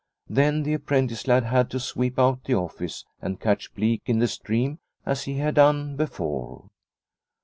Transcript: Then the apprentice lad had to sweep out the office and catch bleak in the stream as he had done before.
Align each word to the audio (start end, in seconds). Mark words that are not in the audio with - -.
Then 0.27 0.63
the 0.63 0.73
apprentice 0.73 1.27
lad 1.27 1.43
had 1.43 1.69
to 1.69 1.79
sweep 1.79 2.17
out 2.17 2.45
the 2.45 2.55
office 2.55 3.05
and 3.21 3.39
catch 3.39 3.71
bleak 3.75 4.01
in 4.07 4.17
the 4.17 4.27
stream 4.27 4.79
as 5.05 5.25
he 5.25 5.35
had 5.35 5.53
done 5.53 5.95
before. 5.95 6.71